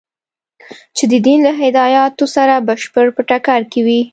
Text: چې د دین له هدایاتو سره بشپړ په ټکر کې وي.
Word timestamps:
چې 0.95 1.03
د 1.11 1.13
دین 1.25 1.39
له 1.47 1.51
هدایاتو 1.61 2.25
سره 2.35 2.65
بشپړ 2.67 3.05
په 3.15 3.21
ټکر 3.29 3.61
کې 3.71 3.79
وي. 3.85 4.01